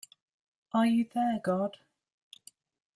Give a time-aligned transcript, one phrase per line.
[0.73, 1.77] Are You There God?